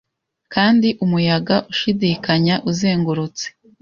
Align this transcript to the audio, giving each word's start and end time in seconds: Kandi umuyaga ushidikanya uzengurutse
Kandi 0.53 0.87
umuyaga 1.05 1.55
ushidikanya 1.71 2.55
uzengurutse 2.69 3.45